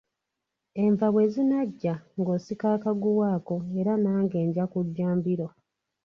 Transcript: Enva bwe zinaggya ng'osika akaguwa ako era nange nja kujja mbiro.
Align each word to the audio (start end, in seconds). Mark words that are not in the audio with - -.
Enva 0.83 1.07
bwe 1.13 1.25
zinaggya 1.33 1.95
ng'osika 2.17 2.67
akaguwa 2.75 3.25
ako 3.37 3.55
era 3.79 3.93
nange 4.03 4.39
nja 4.47 4.65
kujja 4.71 5.07
mbiro. 5.17 5.47